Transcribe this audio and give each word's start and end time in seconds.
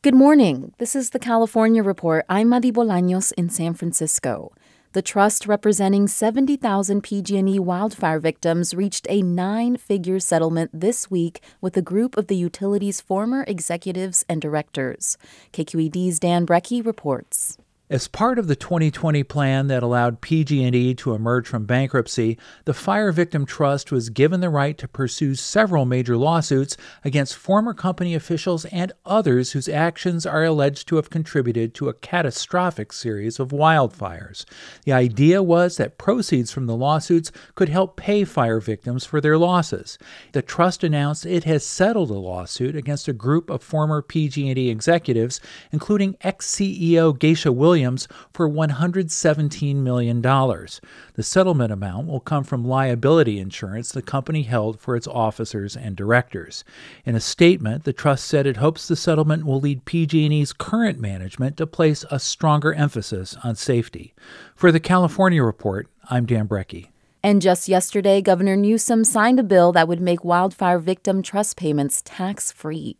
Good 0.00 0.14
morning. 0.14 0.74
This 0.78 0.94
is 0.94 1.10
the 1.10 1.18
California 1.18 1.82
Report. 1.82 2.24
I'm 2.28 2.50
Madi 2.50 2.70
Bolaños 2.70 3.32
in 3.32 3.48
San 3.50 3.74
Francisco. 3.74 4.52
The 4.92 5.02
trust 5.02 5.48
representing 5.48 6.06
70,000 6.06 7.02
PG&E 7.02 7.58
wildfire 7.58 8.20
victims 8.20 8.74
reached 8.74 9.08
a 9.10 9.22
nine-figure 9.22 10.20
settlement 10.20 10.70
this 10.72 11.10
week 11.10 11.42
with 11.60 11.76
a 11.76 11.82
group 11.82 12.16
of 12.16 12.28
the 12.28 12.36
utility's 12.36 13.00
former 13.00 13.44
executives 13.48 14.24
and 14.28 14.40
directors. 14.40 15.18
KQED's 15.52 16.20
Dan 16.20 16.46
Brekke 16.46 16.86
reports. 16.86 17.58
As 17.90 18.06
part 18.06 18.38
of 18.38 18.48
the 18.48 18.56
2020 18.56 19.22
plan 19.22 19.68
that 19.68 19.82
allowed 19.82 20.20
PG&E 20.20 20.94
to 20.96 21.14
emerge 21.14 21.48
from 21.48 21.64
bankruptcy, 21.64 22.36
the 22.66 22.74
Fire 22.74 23.12
Victim 23.12 23.46
Trust 23.46 23.90
was 23.90 24.10
given 24.10 24.40
the 24.40 24.50
right 24.50 24.76
to 24.76 24.86
pursue 24.86 25.34
several 25.34 25.86
major 25.86 26.14
lawsuits 26.14 26.76
against 27.02 27.34
former 27.34 27.72
company 27.72 28.14
officials 28.14 28.66
and 28.66 28.92
others 29.06 29.52
whose 29.52 29.70
actions 29.70 30.26
are 30.26 30.44
alleged 30.44 30.86
to 30.88 30.96
have 30.96 31.08
contributed 31.08 31.72
to 31.76 31.88
a 31.88 31.94
catastrophic 31.94 32.92
series 32.92 33.40
of 33.40 33.52
wildfires. 33.52 34.44
The 34.84 34.92
idea 34.92 35.42
was 35.42 35.78
that 35.78 35.96
proceeds 35.96 36.52
from 36.52 36.66
the 36.66 36.76
lawsuits 36.76 37.32
could 37.54 37.70
help 37.70 37.96
pay 37.96 38.24
fire 38.24 38.60
victims 38.60 39.06
for 39.06 39.22
their 39.22 39.38
losses. 39.38 39.96
The 40.32 40.42
trust 40.42 40.84
announced 40.84 41.24
it 41.24 41.44
has 41.44 41.64
settled 41.64 42.10
a 42.10 42.14
lawsuit 42.14 42.76
against 42.76 43.08
a 43.08 43.14
group 43.14 43.48
of 43.48 43.62
former 43.62 44.02
PG&E 44.02 44.68
executives, 44.68 45.40
including 45.72 46.18
ex-CEO 46.20 47.18
Geisha 47.18 47.50
Williams 47.50 47.77
Williams 47.78 48.08
for 48.32 48.50
$117 48.50 49.76
million. 49.76 50.20
The 50.20 51.22
settlement 51.22 51.72
amount 51.72 52.08
will 52.08 52.18
come 52.18 52.42
from 52.42 52.66
liability 52.66 53.38
insurance 53.38 53.92
the 53.92 54.02
company 54.02 54.42
held 54.42 54.80
for 54.80 54.96
its 54.96 55.06
officers 55.06 55.76
and 55.76 55.94
directors. 55.94 56.64
In 57.04 57.14
a 57.14 57.20
statement, 57.20 57.84
the 57.84 57.92
trust 57.92 58.24
said 58.24 58.48
it 58.48 58.56
hopes 58.56 58.88
the 58.88 58.96
settlement 58.96 59.46
will 59.46 59.60
lead 59.60 59.84
PG&E's 59.84 60.52
current 60.52 60.98
management 60.98 61.56
to 61.58 61.68
place 61.68 62.04
a 62.10 62.18
stronger 62.18 62.74
emphasis 62.74 63.36
on 63.44 63.54
safety. 63.54 64.12
For 64.56 64.72
the 64.72 64.80
California 64.80 65.44
Report, 65.44 65.86
I'm 66.10 66.26
Dan 66.26 66.48
Brekke. 66.48 66.88
And 67.22 67.40
just 67.40 67.68
yesterday, 67.68 68.20
Governor 68.20 68.56
Newsom 68.56 69.04
signed 69.04 69.38
a 69.38 69.44
bill 69.44 69.70
that 69.70 69.86
would 69.86 70.00
make 70.00 70.24
wildfire 70.24 70.80
victim 70.80 71.22
trust 71.22 71.56
payments 71.56 72.02
tax 72.04 72.50
free. 72.50 72.96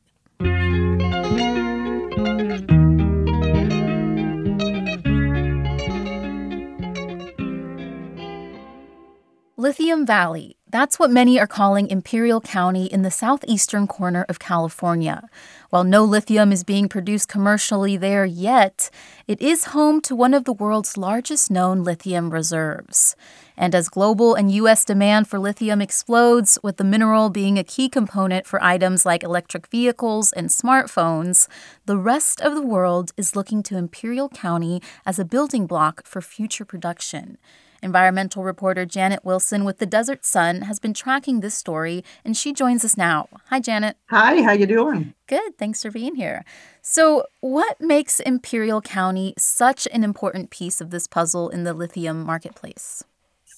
Lithium 9.61 10.07
Valley. 10.07 10.57
That's 10.71 11.01
what 11.01 11.11
many 11.11 11.41
are 11.41 11.49
calling 11.49 11.89
Imperial 11.89 12.41
County 12.41 12.87
in 12.87 13.03
the 13.03 13.11
southeastern 13.11 13.89
corner 13.89 14.25
of 14.29 14.39
California. 14.39 15.29
While 15.71 15.83
no 15.83 16.05
lithium 16.05 16.53
is 16.53 16.63
being 16.63 16.89
produced 16.89 17.29
commercially 17.29 17.97
there 17.97 18.25
yet, 18.25 18.89
it 19.27 19.43
is 19.43 19.75
home 19.75 20.01
to 20.03 20.15
one 20.15 20.33
of 20.33 20.45
the 20.45 20.53
world's 20.53 20.97
largest 20.97 21.51
known 21.51 21.83
lithium 21.83 22.31
reserves. 22.31 23.17
And 23.59 23.75
as 23.75 23.89
global 23.89 24.37
and 24.37 24.53
U.S. 24.53 24.85
demand 24.85 25.27
for 25.27 25.41
lithium 25.41 25.83
explodes, 25.83 26.61
with 26.63 26.77
the 26.77 26.85
mineral 26.85 27.29
being 27.29 27.59
a 27.59 27.65
key 27.65 27.89
component 27.89 28.47
for 28.47 28.63
items 28.63 29.05
like 29.05 29.25
electric 29.25 29.67
vehicles 29.67 30.33
and 30.33 30.49
smartphones, 30.49 31.49
the 31.85 31.99
rest 31.99 32.41
of 32.41 32.55
the 32.55 32.63
world 32.63 33.11
is 33.17 33.35
looking 33.35 33.65
to 33.65 33.77
Imperial 33.77 34.29
County 34.29 34.81
as 35.05 35.19
a 35.19 35.25
building 35.25 35.67
block 35.67 36.07
for 36.07 36.23
future 36.23 36.65
production. 36.65 37.37
Environmental 37.83 38.45
reporter 38.45 38.87
Janet 38.87 39.25
Wilson 39.25 39.65
with 39.65 39.79
the 39.79 39.87
Desert 39.87 40.25
Sun 40.25 40.63
has 40.63 40.79
been 40.79 40.95
tracking 40.95 41.41
this 41.41 41.55
story, 41.55 42.05
and 42.25 42.37
she 42.37 42.53
joins 42.53 42.85
us 42.85 42.97
now. 42.97 43.29
Hi, 43.47 43.59
Janet. 43.59 43.97
Hi, 44.11 44.41
how 44.41 44.53
you 44.53 44.67
doing? 44.67 45.15
Good, 45.27 45.59
thanks 45.59 45.83
for 45.83 45.91
being 45.91 46.15
here. 46.15 46.45
So, 46.81 47.25
what 47.41 47.81
makes 47.81 48.21
Imperial 48.21 48.81
County 48.81 49.35
such 49.37 49.89
an 49.93 50.05
important 50.05 50.51
piece 50.51 50.81
of 50.81 50.91
this 50.91 51.09
puzzle 51.09 51.49
in 51.49 51.65
the 51.65 51.75
lithium 51.75 52.25
marketplace? 52.25 53.05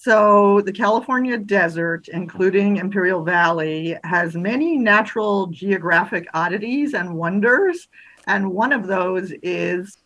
So, 0.03 0.63
the 0.63 0.73
California 0.73 1.37
desert, 1.37 2.09
including 2.09 2.79
Imperial 2.79 3.23
Valley, 3.23 3.99
has 4.03 4.35
many 4.35 4.79
natural 4.79 5.49
geographic 5.49 6.27
oddities 6.33 6.95
and 6.95 7.15
wonders. 7.15 7.87
And 8.27 8.51
one 8.51 8.73
of 8.73 8.87
those 8.87 9.31
is 9.43 9.99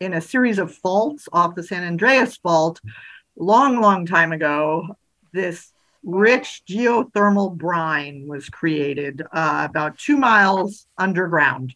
in 0.00 0.14
a 0.14 0.22
series 0.22 0.58
of 0.58 0.74
faults 0.74 1.28
off 1.34 1.54
the 1.54 1.62
San 1.62 1.84
Andreas 1.86 2.38
Fault, 2.38 2.80
long, 3.36 3.78
long 3.82 4.06
time 4.06 4.32
ago, 4.32 4.96
this 5.34 5.74
rich 6.02 6.62
geothermal 6.66 7.54
brine 7.54 8.26
was 8.26 8.48
created 8.48 9.20
uh, 9.34 9.66
about 9.68 9.98
two 9.98 10.16
miles 10.16 10.86
underground. 10.96 11.74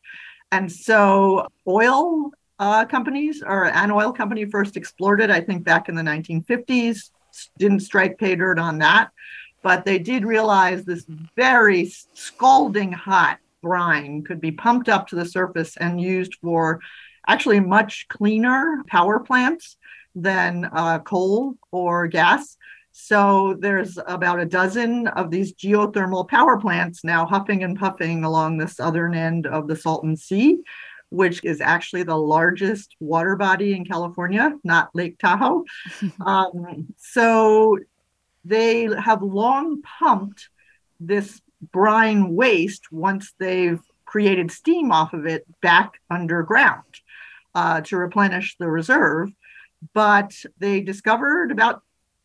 And 0.50 0.72
so 0.72 1.46
oil 1.68 2.30
uh, 2.58 2.86
companies 2.86 3.42
or 3.46 3.66
an 3.66 3.90
oil 3.90 4.14
company 4.14 4.46
first 4.46 4.78
explored 4.78 5.20
it, 5.20 5.30
I 5.30 5.42
think 5.42 5.62
back 5.62 5.90
in 5.90 5.94
the 5.94 6.00
1950s, 6.00 7.10
didn't 7.58 7.80
strike 7.80 8.18
pay 8.18 8.36
dirt 8.36 8.58
on 8.58 8.78
that. 8.78 9.10
But 9.62 9.84
they 9.84 9.98
did 9.98 10.24
realize 10.24 10.84
this 10.84 11.06
very 11.34 11.92
scalding 12.14 12.92
hot 12.92 13.38
brine 13.62 14.22
could 14.22 14.40
be 14.40 14.52
pumped 14.52 14.88
up 14.88 15.08
to 15.08 15.16
the 15.16 15.26
surface 15.26 15.76
and 15.76 16.00
used 16.00 16.36
for 16.36 16.80
actually 17.26 17.60
much 17.60 18.06
cleaner 18.08 18.84
power 18.86 19.18
plants 19.18 19.76
than 20.14 20.68
uh, 20.72 21.00
coal 21.00 21.54
or 21.72 22.06
gas. 22.06 22.56
So 22.92 23.56
there's 23.60 23.98
about 24.06 24.40
a 24.40 24.46
dozen 24.46 25.08
of 25.08 25.30
these 25.30 25.52
geothermal 25.52 26.28
power 26.28 26.58
plants 26.58 27.04
now 27.04 27.26
huffing 27.26 27.62
and 27.62 27.78
puffing 27.78 28.24
along 28.24 28.56
the 28.56 28.68
southern 28.68 29.14
end 29.14 29.46
of 29.46 29.68
the 29.68 29.76
Salton 29.76 30.16
Sea, 30.16 30.58
which 31.16 31.42
is 31.44 31.62
actually 31.62 32.02
the 32.02 32.16
largest 32.16 32.94
water 33.00 33.36
body 33.36 33.74
in 33.74 33.86
California, 33.86 34.52
not 34.62 34.94
Lake 34.94 35.18
Tahoe. 35.18 35.64
um, 36.20 36.94
so 36.98 37.78
they 38.44 38.88
have 39.02 39.22
long 39.22 39.80
pumped 39.82 40.50
this 41.00 41.40
brine 41.72 42.34
waste 42.34 42.92
once 42.92 43.32
they've 43.38 43.80
created 44.04 44.50
steam 44.50 44.92
off 44.92 45.14
of 45.14 45.26
it 45.26 45.46
back 45.62 45.94
underground 46.10 46.84
uh, 47.54 47.80
to 47.80 47.96
replenish 47.96 48.56
the 48.58 48.68
reserve. 48.68 49.30
But 49.94 50.34
they 50.58 50.82
discovered 50.82 51.50
about 51.50 51.82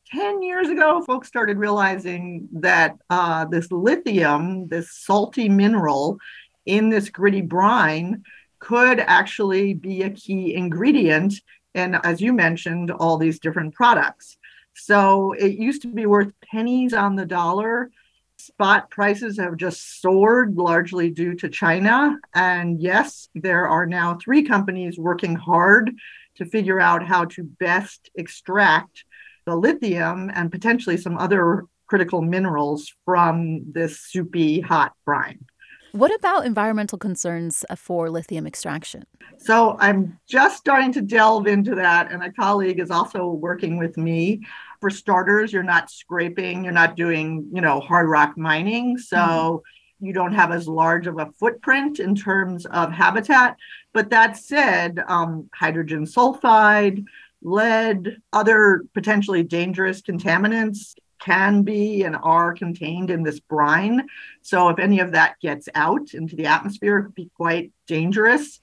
10 0.07 0.41
years 0.41 0.67
ago, 0.67 1.01
folks 1.01 1.29
started 1.29 1.57
realizing 1.57 2.49
that 2.51 2.97
uh, 3.09 3.45
this 3.45 3.71
lithium, 3.71 4.67
this 4.67 4.91
salty 4.91 5.47
mineral 5.47 6.17
in 6.65 6.89
this 6.89 7.09
gritty 7.09 7.41
brine, 7.41 8.23
could 8.61 8.99
actually 8.99 9.73
be 9.73 10.03
a 10.03 10.09
key 10.09 10.53
ingredient. 10.53 11.33
And 11.75 11.97
as 12.03 12.21
you 12.21 12.31
mentioned, 12.31 12.91
all 12.91 13.17
these 13.17 13.39
different 13.39 13.73
products. 13.73 14.37
So 14.73 15.33
it 15.33 15.53
used 15.53 15.81
to 15.81 15.89
be 15.89 16.05
worth 16.05 16.31
pennies 16.49 16.93
on 16.93 17.15
the 17.15 17.25
dollar. 17.25 17.91
Spot 18.37 18.89
prices 18.89 19.37
have 19.37 19.57
just 19.57 20.01
soared 20.01 20.55
largely 20.55 21.09
due 21.09 21.35
to 21.35 21.49
China. 21.49 22.17
And 22.33 22.81
yes, 22.81 23.27
there 23.35 23.67
are 23.67 23.85
now 23.85 24.17
three 24.23 24.43
companies 24.43 24.97
working 24.97 25.35
hard 25.35 25.91
to 26.35 26.45
figure 26.45 26.79
out 26.79 27.05
how 27.05 27.25
to 27.25 27.43
best 27.43 28.09
extract 28.15 29.03
the 29.45 29.55
lithium 29.55 30.31
and 30.33 30.51
potentially 30.51 30.97
some 30.97 31.17
other 31.17 31.65
critical 31.87 32.21
minerals 32.21 32.93
from 33.05 33.71
this 33.71 33.99
soupy 33.99 34.61
hot 34.61 34.93
brine. 35.03 35.45
What 35.91 36.15
about 36.15 36.45
environmental 36.45 36.97
concerns 36.97 37.65
for 37.75 38.09
lithium 38.09 38.47
extraction? 38.47 39.03
So 39.37 39.75
I'm 39.79 40.17
just 40.27 40.57
starting 40.57 40.93
to 40.93 41.01
delve 41.01 41.47
into 41.47 41.75
that, 41.75 42.11
and 42.11 42.23
a 42.23 42.31
colleague 42.31 42.79
is 42.79 42.91
also 42.91 43.27
working 43.27 43.77
with 43.77 43.97
me. 43.97 44.45
For 44.79 44.89
starters, 44.89 45.51
you're 45.51 45.63
not 45.63 45.91
scraping, 45.91 46.63
you're 46.63 46.73
not 46.73 46.95
doing, 46.95 47.49
you 47.53 47.61
know, 47.61 47.81
hard 47.81 48.07
rock 48.07 48.37
mining, 48.37 48.97
so 48.97 49.17
mm-hmm. 49.17 50.05
you 50.05 50.13
don't 50.13 50.33
have 50.33 50.51
as 50.51 50.67
large 50.67 51.07
of 51.07 51.19
a 51.19 51.31
footprint 51.39 51.99
in 51.99 52.15
terms 52.15 52.65
of 52.67 52.91
habitat. 52.91 53.57
But 53.93 54.09
that 54.11 54.37
said, 54.37 55.03
um, 55.07 55.49
hydrogen 55.53 56.05
sulfide, 56.05 57.03
lead, 57.43 58.17
other 58.31 58.83
potentially 58.93 59.43
dangerous 59.43 60.01
contaminants 60.01 60.93
can 61.23 61.63
be 61.63 62.03
and 62.03 62.15
are 62.21 62.53
contained 62.53 63.09
in 63.09 63.23
this 63.23 63.39
brine. 63.39 64.07
So 64.41 64.69
if 64.69 64.79
any 64.79 64.99
of 64.99 65.11
that 65.11 65.39
gets 65.41 65.69
out 65.75 66.13
into 66.13 66.35
the 66.35 66.47
atmosphere, 66.47 66.97
it 66.97 67.03
could 67.03 67.15
be 67.15 67.31
quite 67.35 67.71
dangerous 67.87 68.59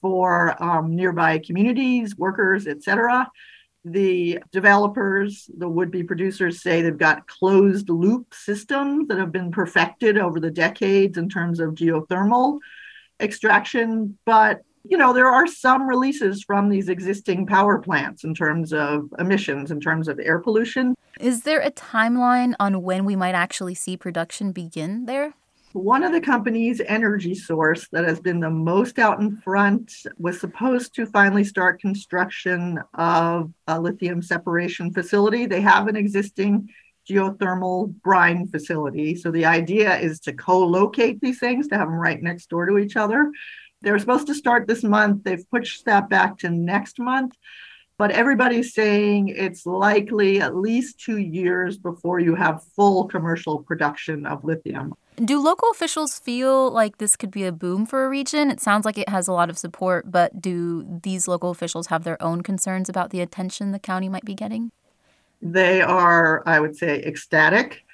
for 0.00 0.62
um, 0.62 0.94
nearby 0.94 1.38
communities, 1.38 2.16
workers, 2.16 2.66
etc. 2.66 3.30
The 3.86 4.38
developers, 4.52 5.50
the 5.56 5.68
would-be 5.68 6.04
producers 6.04 6.62
say 6.62 6.82
they've 6.82 6.96
got 6.96 7.26
closed 7.26 7.88
loop 7.88 8.34
systems 8.34 9.08
that 9.08 9.18
have 9.18 9.32
been 9.32 9.50
perfected 9.50 10.18
over 10.18 10.40
the 10.40 10.50
decades 10.50 11.18
in 11.18 11.28
terms 11.28 11.60
of 11.60 11.74
geothermal 11.74 12.60
extraction, 13.20 14.18
but 14.24 14.62
you 14.84 14.98
know, 14.98 15.12
there 15.12 15.28
are 15.28 15.46
some 15.46 15.88
releases 15.88 16.42
from 16.42 16.68
these 16.68 16.88
existing 16.88 17.46
power 17.46 17.78
plants 17.78 18.22
in 18.22 18.34
terms 18.34 18.72
of 18.72 19.08
emissions, 19.18 19.70
in 19.70 19.80
terms 19.80 20.08
of 20.08 20.20
air 20.20 20.38
pollution. 20.38 20.94
Is 21.18 21.42
there 21.42 21.60
a 21.60 21.70
timeline 21.70 22.54
on 22.60 22.82
when 22.82 23.04
we 23.04 23.16
might 23.16 23.34
actually 23.34 23.74
see 23.74 23.96
production 23.96 24.52
begin 24.52 25.06
there? 25.06 25.34
One 25.72 26.04
of 26.04 26.12
the 26.12 26.20
companies, 26.20 26.80
Energy 26.86 27.34
Source, 27.34 27.88
that 27.88 28.04
has 28.04 28.20
been 28.20 28.38
the 28.38 28.50
most 28.50 28.98
out 29.00 29.20
in 29.20 29.38
front, 29.38 29.92
was 30.18 30.38
supposed 30.38 30.94
to 30.94 31.06
finally 31.06 31.42
start 31.42 31.80
construction 31.80 32.78
of 32.94 33.52
a 33.66 33.80
lithium 33.80 34.22
separation 34.22 34.92
facility. 34.92 35.46
They 35.46 35.62
have 35.62 35.88
an 35.88 35.96
existing 35.96 36.68
geothermal 37.08 37.92
brine 38.02 38.46
facility. 38.48 39.14
So 39.16 39.30
the 39.30 39.46
idea 39.46 39.98
is 39.98 40.20
to 40.20 40.32
co 40.32 40.60
locate 40.60 41.20
these 41.20 41.38
things, 41.38 41.68
to 41.68 41.76
have 41.76 41.88
them 41.88 41.98
right 41.98 42.22
next 42.22 42.50
door 42.50 42.66
to 42.66 42.78
each 42.78 42.96
other. 42.96 43.30
They 43.84 43.92
were 43.92 43.98
supposed 43.98 44.26
to 44.28 44.34
start 44.34 44.66
this 44.66 44.82
month. 44.82 45.24
They've 45.24 45.48
pushed 45.50 45.84
that 45.84 46.08
back 46.08 46.38
to 46.38 46.50
next 46.50 46.98
month. 46.98 47.36
But 47.96 48.10
everybody's 48.10 48.74
saying 48.74 49.28
it's 49.28 49.66
likely 49.66 50.40
at 50.40 50.56
least 50.56 50.98
two 50.98 51.18
years 51.18 51.78
before 51.78 52.18
you 52.18 52.34
have 52.34 52.64
full 52.74 53.04
commercial 53.04 53.58
production 53.62 54.26
of 54.26 54.42
lithium. 54.42 54.94
Do 55.16 55.38
local 55.38 55.70
officials 55.70 56.18
feel 56.18 56.72
like 56.72 56.98
this 56.98 57.14
could 57.14 57.30
be 57.30 57.44
a 57.44 57.52
boom 57.52 57.86
for 57.86 58.04
a 58.04 58.08
region? 58.08 58.50
It 58.50 58.60
sounds 58.60 58.84
like 58.84 58.98
it 58.98 59.08
has 59.08 59.28
a 59.28 59.32
lot 59.32 59.48
of 59.48 59.56
support, 59.56 60.10
but 60.10 60.40
do 60.40 60.84
these 61.04 61.28
local 61.28 61.50
officials 61.50 61.86
have 61.86 62.02
their 62.02 62.20
own 62.20 62.40
concerns 62.40 62.88
about 62.88 63.10
the 63.10 63.20
attention 63.20 63.70
the 63.70 63.78
county 63.78 64.08
might 64.08 64.24
be 64.24 64.34
getting? 64.34 64.72
They 65.40 65.80
are, 65.82 66.42
I 66.46 66.58
would 66.58 66.74
say, 66.74 67.00
ecstatic. 67.02 67.84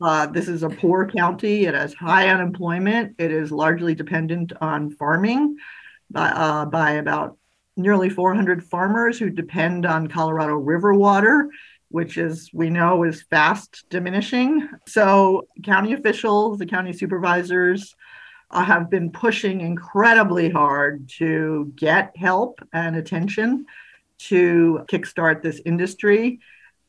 Uh, 0.00 0.26
this 0.26 0.48
is 0.48 0.62
a 0.62 0.68
poor 0.68 1.08
county. 1.08 1.66
It 1.66 1.74
has 1.74 1.94
high 1.94 2.28
unemployment. 2.28 3.14
It 3.18 3.30
is 3.30 3.52
largely 3.52 3.94
dependent 3.94 4.52
on 4.60 4.90
farming 4.90 5.56
by, 6.10 6.30
uh, 6.30 6.66
by 6.66 6.92
about 6.92 7.36
nearly 7.76 8.10
400 8.10 8.64
farmers 8.64 9.18
who 9.18 9.30
depend 9.30 9.86
on 9.86 10.08
Colorado 10.08 10.54
River 10.54 10.94
water, 10.94 11.48
which 11.88 12.18
is 12.18 12.50
we 12.52 12.70
know 12.70 13.04
is 13.04 13.22
fast 13.30 13.84
diminishing. 13.88 14.68
So 14.86 15.46
county 15.62 15.92
officials, 15.92 16.58
the 16.58 16.66
county 16.66 16.92
supervisors, 16.92 17.94
uh, 18.50 18.64
have 18.64 18.90
been 18.90 19.10
pushing 19.10 19.60
incredibly 19.60 20.50
hard 20.50 21.08
to 21.18 21.72
get 21.76 22.16
help 22.16 22.60
and 22.72 22.96
attention 22.96 23.66
to 24.18 24.84
kickstart 24.88 25.42
this 25.42 25.60
industry 25.64 26.40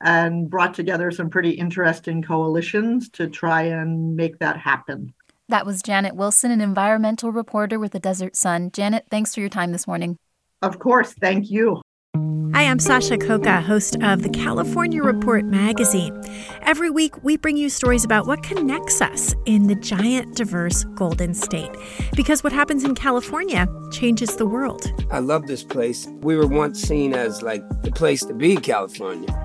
and 0.06 0.50
brought 0.50 0.74
together 0.74 1.12
some 1.12 1.30
pretty 1.30 1.50
interesting 1.50 2.22
coalitions 2.22 3.10
to 3.10 3.28
try 3.28 3.63
and 3.63 4.16
make 4.16 4.38
that 4.40 4.56
happen. 4.56 5.13
That 5.50 5.66
was 5.66 5.81
Janet 5.81 6.16
Wilson, 6.16 6.52
an 6.52 6.62
environmental 6.62 7.31
reporter 7.31 7.80
with 7.80 7.92
the 7.92 8.00
Desert 8.00 8.36
Sun. 8.36 8.72
Janet, 8.72 9.06
thanks 9.10 9.34
for 9.34 9.42
your 9.42 9.50
time 9.50 9.72
this 9.72 9.88
morning. 9.88 10.18
Of 10.62 10.80
course. 10.80 11.13
Thank 11.13 11.52
you. 11.52 11.81
Hi, 12.54 12.63
I'm 12.63 12.80
Sasha 12.80 13.18
Khokha, 13.18 13.62
host 13.62 13.98
of 14.02 14.24
the 14.24 14.30
California 14.30 15.04
Report 15.04 15.44
magazine. 15.44 16.19
Every 16.62 16.90
week, 16.90 17.22
we 17.24 17.36
bring 17.36 17.58
you 17.58 17.69
stories 17.69 18.06
about 18.06 18.28
what 18.28 18.44
connects 18.44 19.01
us 19.01 19.36
in 19.46 19.68
the 19.68 19.75
giant, 19.75 20.36
diverse 20.36 20.84
Golden 20.96 21.34
State. 21.34 21.72
Because 22.16 22.44
what 22.44 22.54
happens 22.54 22.84
in 22.84 22.96
California 22.96 23.68
changes 23.92 24.38
the 24.38 24.46
world. 24.46 24.86
I 25.12 25.19
love 25.19 25.48
this 25.48 25.63
place. 25.63 26.08
We 26.22 26.38
were 26.38 26.48
once 26.48 26.81
seen 26.81 27.13
as 27.13 27.42
like 27.42 27.63
the 27.81 27.92
place 27.92 28.24
to 28.25 28.34
be, 28.34 28.56
California 28.56 29.44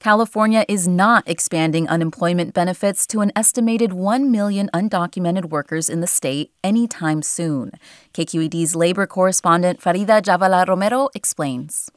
California 0.00 0.64
is 0.66 0.88
not 0.88 1.22
expanding 1.28 1.86
unemployment 1.86 2.54
benefits 2.54 3.06
to 3.06 3.20
an 3.20 3.30
estimated 3.36 3.92
1 3.92 4.30
million 4.30 4.70
undocumented 4.72 5.50
workers 5.50 5.90
in 5.90 6.00
the 6.00 6.06
state 6.06 6.50
anytime 6.64 7.20
soon. 7.20 7.72
KQED's 8.14 8.74
labor 8.74 9.06
correspondent 9.06 9.78
Farida 9.78 10.22
Jhabvala 10.22 10.66
Romero 10.66 11.10
explains. 11.14 11.90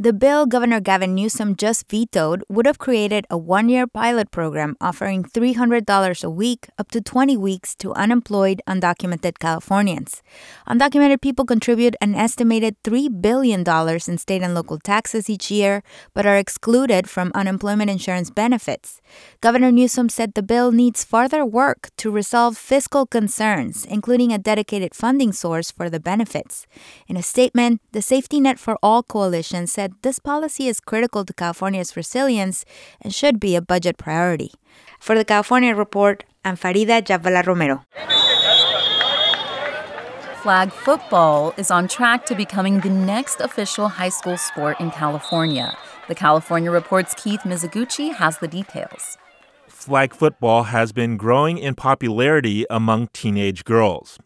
The 0.00 0.14
bill 0.14 0.46
Governor 0.46 0.80
Gavin 0.80 1.14
Newsom 1.14 1.56
just 1.56 1.86
vetoed 1.90 2.42
would 2.48 2.64
have 2.64 2.78
created 2.78 3.26
a 3.28 3.36
one 3.36 3.68
year 3.68 3.86
pilot 3.86 4.30
program 4.30 4.74
offering 4.80 5.22
$300 5.22 6.24
a 6.24 6.30
week 6.30 6.68
up 6.78 6.90
to 6.92 7.02
20 7.02 7.36
weeks 7.36 7.74
to 7.74 7.92
unemployed, 7.92 8.62
undocumented 8.66 9.38
Californians. 9.40 10.22
Undocumented 10.66 11.20
people 11.20 11.44
contribute 11.44 11.96
an 12.00 12.14
estimated 12.14 12.82
$3 12.82 13.20
billion 13.20 13.60
in 13.60 14.16
state 14.16 14.40
and 14.40 14.54
local 14.54 14.78
taxes 14.78 15.28
each 15.28 15.50
year, 15.50 15.82
but 16.14 16.24
are 16.24 16.38
excluded 16.38 17.06
from 17.06 17.30
unemployment 17.34 17.90
insurance 17.90 18.30
benefits. 18.30 19.02
Governor 19.42 19.70
Newsom 19.70 20.08
said 20.08 20.32
the 20.32 20.42
bill 20.42 20.72
needs 20.72 21.04
further 21.04 21.44
work 21.44 21.90
to 21.98 22.10
resolve 22.10 22.56
fiscal 22.56 23.04
concerns, 23.04 23.84
including 23.84 24.32
a 24.32 24.38
dedicated 24.38 24.94
funding 24.94 25.34
source 25.34 25.70
for 25.70 25.90
the 25.90 26.00
benefits. 26.00 26.66
In 27.06 27.18
a 27.18 27.22
statement, 27.22 27.82
the 27.92 28.00
Safety 28.00 28.40
Net 28.40 28.58
for 28.58 28.78
All 28.82 29.02
coalition 29.02 29.66
said 29.66 29.89
said 29.90 30.02
this 30.02 30.18
policy 30.18 30.68
is 30.68 30.80
critical 30.80 31.24
to 31.24 31.32
California's 31.32 31.96
resilience 31.96 32.64
and 33.00 33.14
should 33.14 33.40
be 33.40 33.56
a 33.56 33.62
budget 33.62 33.96
priority. 33.96 34.52
For 35.00 35.16
the 35.16 35.24
California 35.24 35.74
Report, 35.74 36.24
I'm 36.44 36.56
Farida 36.56 37.02
Jhabvala 37.02 37.46
Romero. 37.46 37.84
Flag 40.42 40.72
football 40.72 41.52
is 41.58 41.70
on 41.70 41.86
track 41.86 42.24
to 42.26 42.34
becoming 42.34 42.80
the 42.80 42.90
next 42.90 43.40
official 43.40 43.88
high 43.88 44.08
school 44.08 44.38
sport 44.38 44.80
in 44.80 44.90
California. 44.90 45.76
The 46.08 46.14
California 46.14 46.70
Report's 46.70 47.14
Keith 47.14 47.42
Mizuguchi 47.44 48.14
has 48.14 48.38
the 48.38 48.48
details. 48.48 49.18
Flag 49.68 50.14
football 50.14 50.64
has 50.64 50.92
been 50.92 51.16
growing 51.16 51.58
in 51.58 51.74
popularity 51.74 52.64
among 52.70 53.08
teenage 53.12 53.64
girls. 53.64 54.18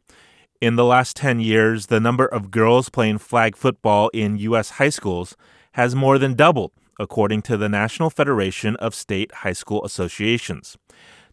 In 0.61 0.76
the 0.76 0.85
last 0.85 1.16
10 1.16 1.40
years, 1.40 1.87
the 1.87 2.00
number 2.00 2.26
of 2.26 2.50
girls 2.50 2.88
playing 2.88 3.18
flag 3.18 3.56
football 3.56 4.09
in 4.14 4.38
U.S. 4.38 4.71
high 4.78 4.90
schools 4.90 5.37
has 5.74 5.94
more 5.94 6.18
than 6.18 6.34
doubled, 6.34 6.70
according 7.00 7.42
to 7.42 7.56
the 7.56 7.68
National 7.68 8.08
Federation 8.08 8.76
of 8.76 8.94
State 8.94 9.32
High 9.32 9.52
School 9.52 9.84
Associations. 9.84 10.76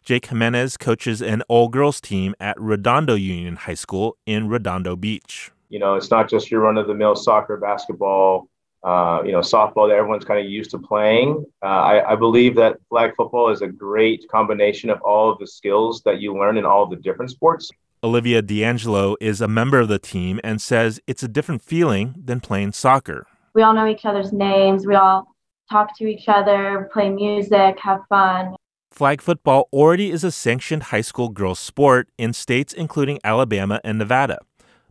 Jake 0.02 0.26
Jimenez 0.26 0.76
coaches 0.76 1.22
an 1.22 1.42
all 1.42 1.68
girls 1.68 2.00
team 2.00 2.34
at 2.40 2.60
Redondo 2.60 3.14
Union 3.14 3.54
High 3.54 3.74
School 3.74 4.16
in 4.26 4.48
Redondo 4.48 4.96
Beach. 4.96 5.52
You 5.68 5.78
know, 5.78 5.94
it's 5.94 6.10
not 6.10 6.28
just 6.28 6.50
your 6.50 6.62
run 6.62 6.76
of 6.76 6.88
the 6.88 6.94
mill 6.94 7.14
soccer, 7.14 7.56
basketball, 7.56 8.48
uh, 8.82 9.22
you 9.24 9.30
know, 9.30 9.38
softball 9.38 9.88
that 9.88 9.94
everyone's 9.94 10.24
kind 10.24 10.44
of 10.44 10.50
used 10.50 10.72
to 10.72 10.78
playing. 10.80 11.46
Uh, 11.62 11.66
I, 11.66 12.12
I, 12.12 12.16
believe 12.16 12.56
that 12.56 12.78
flag 12.88 13.12
football 13.16 13.50
is 13.50 13.62
a 13.62 13.68
great 13.68 14.26
combination 14.28 14.90
of 14.90 15.00
all 15.02 15.30
of 15.30 15.38
the 15.38 15.46
skills 15.46 16.02
that 16.02 16.20
you 16.20 16.36
learn 16.36 16.58
in 16.58 16.64
all 16.64 16.86
the 16.86 16.96
different 16.96 17.30
sports. 17.30 17.70
Olivia 18.02 18.42
D'Angelo 18.42 19.14
is 19.20 19.40
a 19.40 19.46
member 19.46 19.78
of 19.78 19.86
the 19.86 20.00
team 20.00 20.40
and 20.42 20.60
says 20.60 21.00
it's 21.06 21.22
a 21.22 21.28
different 21.28 21.62
feeling 21.62 22.16
than 22.18 22.40
playing 22.40 22.72
soccer. 22.72 23.28
We 23.54 23.62
all 23.62 23.74
know 23.74 23.86
each 23.86 24.04
other's 24.04 24.32
names. 24.32 24.86
We 24.86 24.94
all 24.94 25.26
talk 25.70 25.96
to 25.98 26.06
each 26.06 26.28
other, 26.28 26.88
play 26.92 27.10
music, 27.10 27.78
have 27.80 28.00
fun. 28.08 28.56
Flag 28.90 29.22
football 29.22 29.68
already 29.72 30.10
is 30.10 30.24
a 30.24 30.30
sanctioned 30.30 30.84
high 30.84 31.00
school 31.00 31.28
girls 31.30 31.58
sport 31.58 32.08
in 32.18 32.32
states 32.32 32.72
including 32.72 33.18
Alabama 33.24 33.80
and 33.84 33.98
Nevada. 33.98 34.38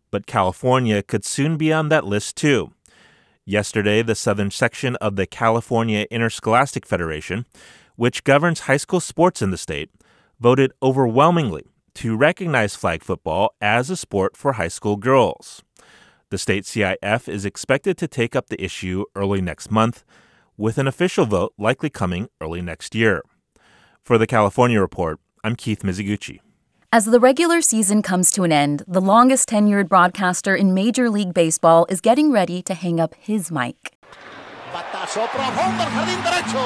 But 0.10 0.25
California 0.25 1.03
could 1.03 1.24
soon 1.24 1.58
be 1.58 1.72
on 1.72 1.89
that 1.89 2.06
list 2.06 2.36
too. 2.36 2.74
Yesterday, 3.46 4.01
the 4.01 4.15
southern 4.15 4.51
section 4.51 4.96
of 4.98 5.15
the 5.15 5.25
California 5.25 6.06
Interscholastic 6.12 6.86
Federation, 6.86 7.46
which 7.96 8.24
governs 8.24 8.62
high 8.62 8.77
school 8.77 9.00
sports 9.00 9.41
in 9.41 9.51
the 9.51 9.58
state, 9.58 9.89
voted 10.39 10.72
overwhelmingly 10.82 11.65
to 11.96 12.15
recognize 12.15 12.75
flag 12.75 13.03
football 13.03 13.53
as 13.60 13.89
a 13.89 13.98
sport 13.98 14.38
for 14.38 14.53
high 14.53 14.68
school 14.68 14.96
girls. 14.96 15.63
The 16.32 16.38
state 16.38 16.64
CIF 16.64 17.28
is 17.28 17.44
expected 17.44 17.98
to 17.98 18.08
take 18.08 18.38
up 18.38 18.48
the 18.48 18.64
issue 18.64 19.04
early 19.18 19.42
next 19.42 19.70
month, 19.70 20.06
with 20.56 20.78
an 20.78 20.88
official 20.88 21.26
vote 21.26 21.54
likely 21.58 21.90
coming 21.90 22.30
early 22.40 22.62
next 22.62 22.96
year. 22.96 23.22
For 24.02 24.18
the 24.18 24.26
California 24.26 24.80
Report, 24.80 25.20
I'm 25.44 25.58
Keith 25.58 25.82
Mizuguchi. 25.82 26.40
As 26.94 27.04
the 27.04 27.20
regular 27.20 27.62
season 27.62 28.02
comes 28.02 28.32
to 28.32 28.44
an 28.44 28.54
end, 28.54 28.84
the 28.88 29.02
longest 29.02 29.50
tenured 29.50 29.90
broadcaster 29.90 30.56
in 30.56 30.74
Major 30.74 31.10
League 31.10 31.34
Baseball 31.34 31.86
is 31.90 32.00
getting 32.00 32.32
ready 32.32 32.62
to 32.62 32.76
hang 32.76 33.02
up 33.02 33.14
his 33.16 33.52
mic. 33.52 33.94
Batazo 35.12 35.27
profundo 35.32 35.84
al 35.84 35.89
jardín 35.89 36.24
derecho. 36.24 36.60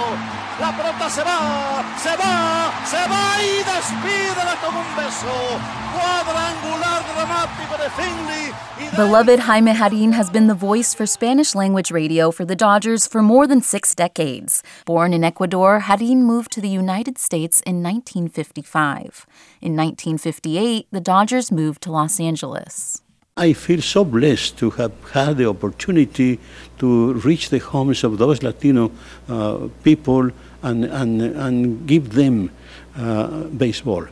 La 0.59 0.71
pelota 0.71 1.09
se 1.09 1.23
va, 1.23 1.83
se 1.97 2.15
va, 2.15 2.71
se 2.85 3.09
va 3.09 3.41
y 3.41 3.57
despídela 3.63 4.55
con 4.61 4.75
un 4.75 4.95
beso. 4.95 5.59
Cuadrangular 5.93 7.03
dramático 7.15 7.77
de 7.77 7.89
Finley. 7.89 8.95
Beloved 8.95 9.39
Jaime 9.39 9.73
Jarrín 9.73 10.13
has 10.13 10.29
been 10.29 10.47
the 10.47 10.53
voice 10.53 10.93
for 10.93 11.05
Spanish 11.05 11.55
language 11.55 11.91
radio 11.91 12.31
for 12.31 12.45
the 12.45 12.55
Dodgers 12.55 13.07
for 13.07 13.21
more 13.21 13.47
than 13.47 13.61
six 13.61 13.95
decades. 13.95 14.61
Born 14.85 15.13
in 15.13 15.23
Ecuador, 15.23 15.81
Jarrín 15.81 16.21
moved 16.21 16.51
to 16.51 16.61
the 16.61 16.69
United 16.69 17.17
States 17.17 17.61
in 17.65 17.81
1955. 17.81 19.25
In 19.61 19.75
1958, 19.75 20.87
the 20.91 21.01
Dodgers 21.01 21.51
moved 21.51 21.81
to 21.81 21.91
Los 21.91 22.19
Angeles. 22.19 23.01
I 23.37 23.51
feel 23.51 23.81
so 23.81 24.05
blessed 24.05 24.57
to 24.59 24.69
have 24.79 24.93
had 25.11 25.35
the 25.35 25.49
opportunity 25.49 26.39
to 26.77 27.15
reach 27.15 27.49
the 27.49 27.57
homes 27.57 28.05
of 28.05 28.17
those 28.17 28.41
Latino 28.41 28.91
uh, 29.27 29.67
people 29.83 30.29
and, 30.63 30.85
and, 30.85 31.21
and 31.21 31.85
give 31.85 32.13
them 32.13 32.49
uh, 32.97 33.43
baseball. 33.47 34.05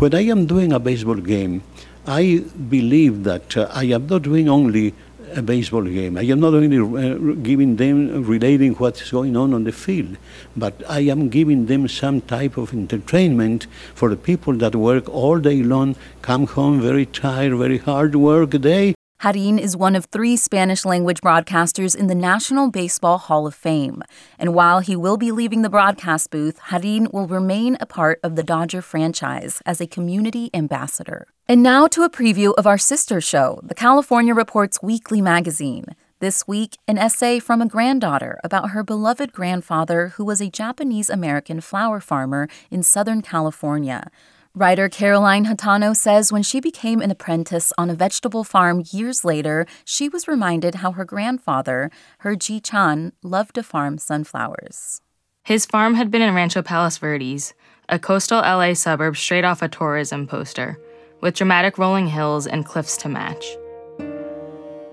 When 0.00 0.16
I 0.16 0.22
am 0.22 0.46
doing 0.46 0.72
a 0.72 0.80
baseball 0.80 1.14
game, 1.14 1.62
I 2.08 2.42
believe 2.68 3.22
that 3.22 3.56
uh, 3.56 3.70
I 3.72 3.84
am 3.84 4.08
not 4.08 4.22
doing 4.22 4.48
only 4.48 4.94
a 5.34 5.42
baseball 5.42 5.82
game. 5.82 6.16
I 6.16 6.22
am 6.22 6.40
not 6.40 6.54
only 6.54 6.78
uh, 6.78 7.34
giving 7.42 7.76
them, 7.76 8.24
relating 8.24 8.74
what's 8.74 9.10
going 9.10 9.36
on 9.36 9.54
on 9.54 9.64
the 9.64 9.72
field, 9.72 10.16
but 10.56 10.74
I 10.88 11.00
am 11.00 11.28
giving 11.28 11.66
them 11.66 11.88
some 11.88 12.20
type 12.20 12.56
of 12.56 12.72
entertainment 12.72 13.66
for 13.94 14.10
the 14.10 14.16
people 14.16 14.54
that 14.54 14.74
work 14.74 15.08
all 15.08 15.38
day 15.38 15.62
long, 15.62 15.96
come 16.22 16.46
home 16.46 16.80
very 16.80 17.06
tired, 17.06 17.56
very 17.56 17.78
hard 17.78 18.16
work 18.16 18.50
day. 18.50 18.95
Jarrín 19.22 19.58
is 19.58 19.74
one 19.74 19.96
of 19.96 20.04
three 20.04 20.36
Spanish 20.36 20.84
language 20.84 21.22
broadcasters 21.22 21.96
in 21.96 22.06
the 22.06 22.14
National 22.14 22.70
Baseball 22.70 23.16
Hall 23.16 23.46
of 23.46 23.54
Fame. 23.54 24.02
And 24.38 24.52
while 24.52 24.80
he 24.80 24.94
will 24.94 25.16
be 25.16 25.32
leaving 25.32 25.62
the 25.62 25.70
broadcast 25.70 26.30
booth, 26.30 26.60
Jarrín 26.68 27.10
will 27.14 27.26
remain 27.26 27.78
a 27.80 27.86
part 27.86 28.20
of 28.22 28.36
the 28.36 28.42
Dodger 28.42 28.82
franchise 28.82 29.62
as 29.64 29.80
a 29.80 29.86
community 29.86 30.50
ambassador. 30.52 31.28
And 31.48 31.62
now 31.62 31.86
to 31.88 32.02
a 32.02 32.10
preview 32.10 32.52
of 32.58 32.66
our 32.66 32.76
sister 32.76 33.22
show, 33.22 33.60
the 33.62 33.74
California 33.74 34.34
Reports 34.34 34.82
Weekly 34.82 35.22
Magazine. 35.22 35.86
This 36.18 36.46
week, 36.46 36.76
an 36.86 36.98
essay 36.98 37.38
from 37.38 37.62
a 37.62 37.66
granddaughter 37.66 38.38
about 38.44 38.70
her 38.70 38.82
beloved 38.82 39.32
grandfather 39.32 40.08
who 40.16 40.26
was 40.26 40.42
a 40.42 40.50
Japanese 40.50 41.08
American 41.08 41.62
flower 41.62 42.00
farmer 42.00 42.48
in 42.70 42.82
Southern 42.82 43.22
California. 43.22 44.10
Writer 44.58 44.88
Caroline 44.88 45.44
Hatano 45.44 45.94
says 45.94 46.32
when 46.32 46.42
she 46.42 46.60
became 46.60 47.02
an 47.02 47.10
apprentice 47.10 47.74
on 47.76 47.90
a 47.90 47.94
vegetable 47.94 48.42
farm 48.42 48.82
years 48.90 49.22
later, 49.22 49.66
she 49.84 50.08
was 50.08 50.26
reminded 50.26 50.76
how 50.76 50.92
her 50.92 51.04
grandfather, 51.04 51.90
her 52.20 52.34
Ji 52.34 52.60
Chan, 52.60 53.12
loved 53.22 53.56
to 53.56 53.62
farm 53.62 53.98
sunflowers. 53.98 55.02
His 55.44 55.66
farm 55.66 55.92
had 55.92 56.10
been 56.10 56.22
in 56.22 56.34
Rancho 56.34 56.62
Palos 56.62 56.96
Verdes, 56.96 57.52
a 57.90 57.98
coastal 57.98 58.38
LA 58.38 58.72
suburb 58.72 59.18
straight 59.18 59.44
off 59.44 59.60
a 59.60 59.68
tourism 59.68 60.26
poster 60.26 60.80
with 61.20 61.34
dramatic 61.34 61.76
rolling 61.76 62.06
hills 62.06 62.46
and 62.46 62.64
cliffs 62.64 62.96
to 62.96 63.10
match. 63.10 63.44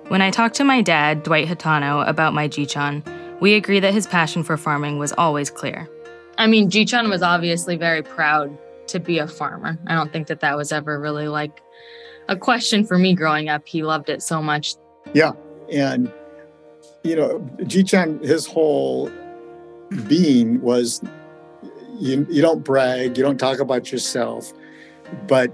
When 0.10 0.22
I 0.22 0.29
talked 0.29 0.55
to 0.55 0.65
my 0.65 0.82
dad, 0.82 1.24
Dwight 1.24 1.48
Hatano, 1.48 2.05
about 2.05 2.34
my 2.34 2.50
Jichan, 2.50 3.39
we 3.39 3.53
agree 3.53 3.79
that 3.79 3.93
his 3.93 4.08
passion 4.08 4.43
for 4.43 4.58
farming 4.58 5.00
was 5.00 5.13
always 5.13 5.50
clear. 5.50 5.88
I 6.38 6.48
mean, 6.48 6.70
Jichan 6.70 7.10
was 7.10 7.24
obviously 7.24 7.77
very 7.77 8.03
proud 8.03 8.58
to 8.87 8.99
be 8.99 9.19
a 9.19 9.27
farmer. 9.27 9.77
I 9.87 9.95
don't 9.95 10.11
think 10.11 10.27
that 10.27 10.39
that 10.41 10.57
was 10.57 10.71
ever 10.71 10.99
really 10.99 11.27
like 11.27 11.61
a 12.29 12.35
question 12.35 12.85
for 12.85 12.97
me 12.97 13.13
growing 13.13 13.49
up. 13.49 13.67
He 13.67 13.83
loved 13.83 14.09
it 14.09 14.21
so 14.21 14.41
much. 14.41 14.75
Yeah. 15.13 15.31
And, 15.71 16.11
you 17.03 17.15
know, 17.15 17.39
Jichan, 17.59 18.23
his 18.23 18.45
whole 18.45 19.11
being 20.07 20.61
was 20.61 21.01
you, 21.99 22.25
you 22.29 22.41
don't 22.41 22.63
brag, 22.63 23.17
you 23.17 23.23
don't 23.23 23.37
talk 23.37 23.59
about 23.59 23.91
yourself, 23.91 24.51
but 25.27 25.51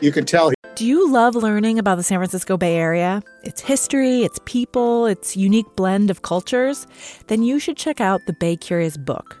you 0.00 0.12
can 0.12 0.24
tell. 0.24 0.52
Do 0.74 0.86
you 0.86 1.10
love 1.10 1.34
learning 1.34 1.78
about 1.78 1.96
the 1.96 2.04
San 2.04 2.18
Francisco 2.18 2.56
Bay 2.56 2.76
Area? 2.76 3.20
Its 3.42 3.60
history, 3.60 4.22
its 4.22 4.38
people, 4.44 5.06
its 5.06 5.36
unique 5.36 5.66
blend 5.74 6.08
of 6.10 6.22
cultures? 6.22 6.86
Then 7.26 7.42
you 7.42 7.58
should 7.58 7.76
check 7.76 8.00
out 8.00 8.20
the 8.26 8.32
Bay 8.34 8.56
Curious 8.56 8.96
book. 8.96 9.40